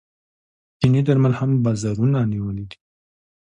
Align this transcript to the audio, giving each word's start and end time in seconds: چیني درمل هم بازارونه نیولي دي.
چیني 0.79 1.01
درمل 1.07 1.33
هم 1.39 1.51
بازارونه 1.63 2.19
نیولي 2.31 2.65
دي. 2.69 2.77